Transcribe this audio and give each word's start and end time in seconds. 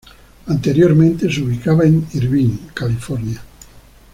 Anteriormente 0.47 1.31
se 1.31 1.43
ubicaba 1.43 1.83
en 1.83 2.07
Irvine, 2.15 2.57
California. 2.73 3.39